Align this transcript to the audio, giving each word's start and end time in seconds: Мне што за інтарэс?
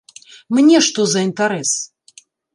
Мне 0.59 0.79
што 0.87 1.05
за 1.13 1.19
інтарэс? 1.27 1.71